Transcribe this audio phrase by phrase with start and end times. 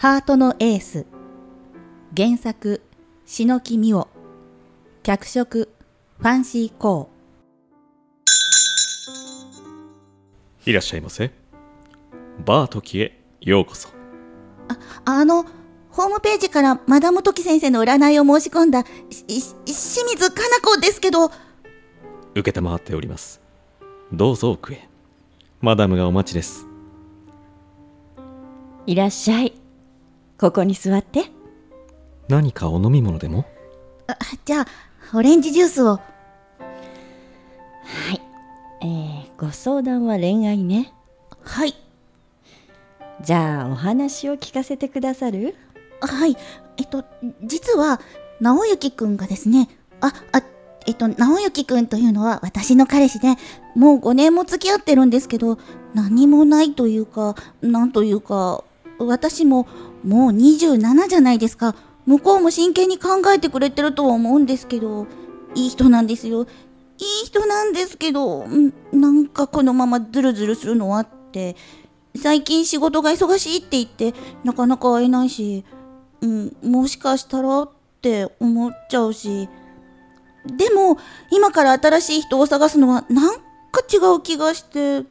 [0.00, 1.04] ハートのエース。
[2.16, 2.80] 原作
[3.26, 4.08] 篠木美桜
[5.02, 5.68] 脚色
[6.18, 7.10] ファンシーコ
[10.64, 11.30] いらっしゃいませ。
[12.46, 13.90] バートキへようこそ。
[13.90, 13.92] ー
[15.04, 15.44] あの
[15.90, 21.28] ホームページからマダムトキ先生の占いを申し込んだしし清水かな子ですけど。
[21.28, 23.42] 承っております。
[24.10, 24.88] どうぞ奥へ
[25.60, 26.66] マダムがお待ちです。
[28.86, 29.59] いらっしゃい
[30.40, 31.24] ここに座って。
[32.28, 33.44] 何かお飲み物でも？
[34.06, 34.66] あじゃあ
[35.14, 36.00] オレンジジュースを。
[38.82, 40.94] えー、ご相談は恋愛ね。
[41.42, 41.74] はい。
[43.22, 45.54] じゃあお話を聞かせてくださる？
[46.00, 46.38] はい。
[46.78, 47.04] えっと
[47.44, 48.00] 実は
[48.40, 49.68] 直之くんがですね。
[50.00, 50.42] ああ
[50.86, 53.34] えっと直之くんというのは私の彼氏で
[53.76, 55.58] もう5年も付き合ってるんですけど
[55.92, 58.64] 何もないというかなんというか
[59.06, 59.66] 私も
[60.04, 61.74] もう27じゃないですか。
[62.06, 65.06] 向こうも真剣に考えてくれてるとは思うんですけど。
[65.54, 66.42] いい人なんですよ。
[66.42, 66.44] い
[67.24, 68.46] い人なんですけど。
[68.92, 71.56] なんかこのままズルズルするのはって。
[72.16, 75.64] 最近仕事が忙しいって言ってなかなか会えないし。
[76.20, 77.70] うん、もしかしたらっ
[78.02, 79.48] て思っちゃうし。
[80.46, 80.98] でも
[81.30, 85.04] 今から新しい人を探すのはなんか違う気がして。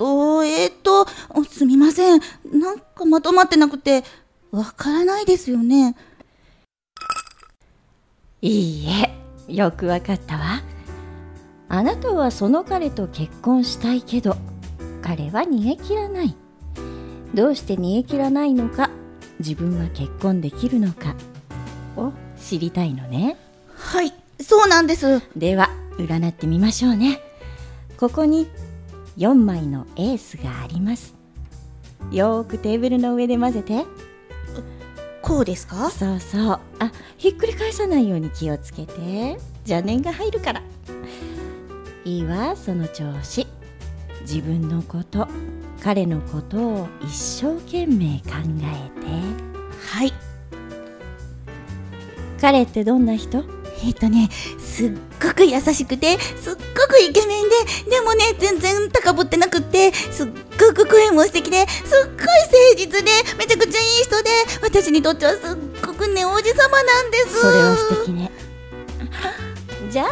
[0.00, 1.06] とえっと
[1.44, 2.20] すみません。
[2.50, 4.02] なんかまとまってなくて
[4.50, 5.94] わからないですよね。
[8.40, 10.62] いいえよくわかったわ。
[11.68, 14.38] あなたはその彼と結婚したいけど
[15.02, 16.34] 彼は逃げ切らない。
[17.34, 18.88] どうして逃げ切らないのか
[19.38, 21.14] 自分は結婚できるのか
[21.96, 23.36] を知りたいのね。
[23.76, 25.20] はいそうなんです。
[25.36, 27.20] では占ってみましょうね。
[27.98, 28.48] ここに
[29.20, 31.14] 4枚のエースがあります。
[32.10, 33.84] よーくテーブルの上で混ぜて。
[35.20, 35.90] こうですか？
[35.90, 36.60] そうそう。
[36.78, 39.38] あひっくり返さないように気をつけて。
[39.66, 40.62] 邪念が入るから。
[42.06, 43.46] いいわその調子。
[44.22, 45.28] 自分のこと
[45.82, 48.30] 彼のことを一生懸命考
[48.62, 49.06] えて。
[49.92, 50.14] はい。
[52.40, 53.44] 彼ってどんな人？
[53.82, 54.92] えっとねすっ
[55.22, 57.44] ごく優しくてすっごくイケメン
[57.84, 64.30] ででもね全然高ぶってなくってすっごく声も素敵ですっごい誠実でめちゃくちゃいい人で
[64.62, 67.40] 私にとってはすっごくね王子様なんです。
[67.40, 68.30] それは素敵ね。
[69.90, 70.08] じゃあ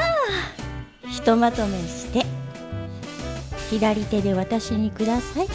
[1.09, 2.27] ひとまとめして
[3.71, 5.49] 左手で私にください。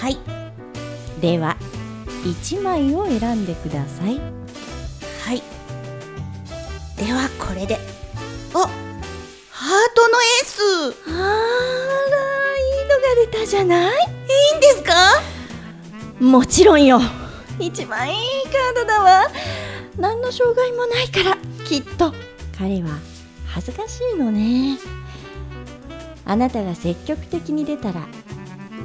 [0.00, 0.18] はい。
[1.20, 1.56] では
[2.24, 4.20] 1枚を選んでください。
[5.24, 5.59] はい
[7.00, 7.78] ではこれで。
[8.52, 10.60] あハートのエース。
[11.08, 12.18] あら
[12.58, 13.92] いいのが出たじゃない？
[13.94, 13.94] い
[14.54, 14.92] いんですか？
[16.20, 17.00] もちろんよ。
[17.58, 19.28] 一番いいカードだわ。
[19.96, 22.12] 何の障害もないからきっと。
[22.58, 22.90] 彼は
[23.46, 24.78] 恥ずかしいのね。
[26.26, 28.06] あなたが積極的に出たら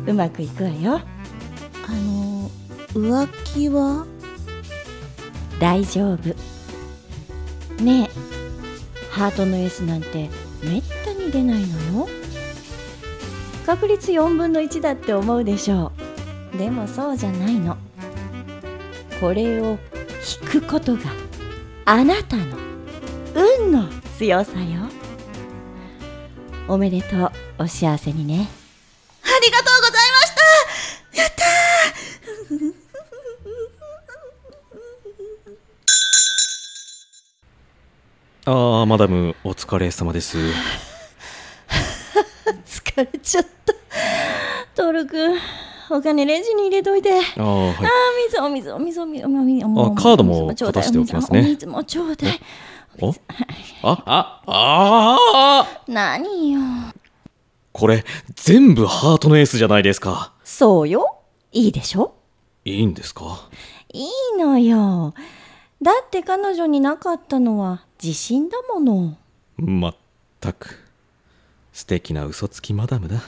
[0.08, 1.02] うまくいくわよ。
[1.86, 2.50] あの
[2.94, 4.06] 浮気は？
[5.59, 6.34] 大丈夫
[7.84, 8.25] ねえ。
[9.12, 10.30] ハートの S なんて
[10.63, 12.09] めったに出ないのよ。
[13.66, 15.91] 確率4分の1だって思うでしょ
[16.53, 16.58] う。
[16.58, 17.78] でもそうじゃないの。
[19.19, 19.78] これを
[20.44, 21.02] 引くことが
[21.86, 22.58] あなたの
[23.59, 23.88] 運の
[24.18, 24.81] 強さよ。
[26.68, 27.31] おめでとう。
[27.59, 28.50] お幸せにね。
[38.47, 40.38] ああマダムお疲れ様です。
[42.66, 43.73] 疲れちゃった。
[44.75, 45.38] トルくん
[45.89, 47.11] お金レジに入れといて。
[47.11, 47.73] ああはい。
[47.73, 47.81] あー
[48.28, 51.39] 水お水お水お水お水お水あカードも渡しておきますね。
[51.39, 52.39] お水もちょうだい
[53.01, 53.09] お
[53.81, 55.17] あああ
[55.67, 56.59] あ何よ
[57.74, 58.06] これ
[58.36, 61.18] 全部ハートのエースじゃないですかそうよ
[61.51, 62.13] いいでしょ
[62.63, 63.50] いいんですか
[63.91, 64.09] いい
[64.39, 65.13] のよ
[65.81, 69.18] だって彼女になかったのは自信だもの。
[69.57, 69.96] まっ
[70.40, 70.78] たく。
[71.74, 73.19] 素敵な嘘つきマダムだ。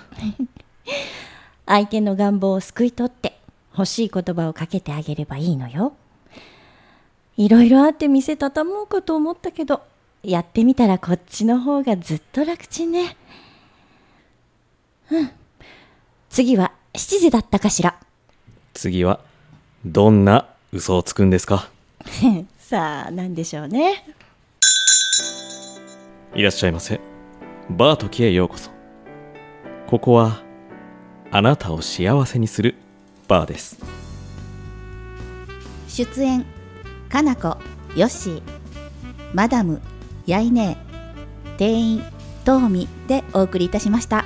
[1.66, 3.40] 相手の願望をすくい取って
[3.74, 5.94] 欲しい言葉をかけてあげればいいのよ。
[7.38, 9.82] いろいろあって店畳もうかと思ったけど
[10.22, 13.18] やってみたらこっちの方がずっと楽ちんね。
[15.10, 15.32] うん。
[16.30, 18.00] 次は7時だったかしら。
[18.76, 19.22] 次は
[19.84, 21.68] どんな嘘をつくんですか？
[22.60, 24.06] さあ何でしょうね
[26.38, 27.02] いらっしゃいませ。
[27.68, 28.70] バートキへようこそ。
[29.88, 30.44] ここは
[31.32, 32.76] あなたを幸せにする
[33.28, 33.80] バーです。
[35.88, 36.46] 出演
[37.10, 37.58] かなこ
[37.96, 38.42] よしー。
[39.34, 39.82] マダム
[40.28, 40.78] やいね
[41.50, 42.04] え店員
[42.46, 44.24] トーミでお送りいたしました。